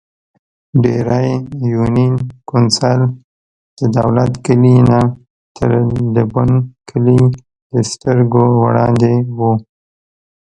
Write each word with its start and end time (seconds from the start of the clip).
ډېرۍ 0.83 1.29
يونېن 1.73 2.13
کونسل 2.49 2.99
ددولت 3.79 4.33
کلي 4.45 4.75
نه 4.89 5.01
تر 5.55 5.71
د 6.15 6.17
بڼ 6.33 6.49
کلي 6.89 7.19
دسترګو 7.73 8.43
وړاندې 8.61 9.13
وو 9.37 9.51
ـ 9.57 9.59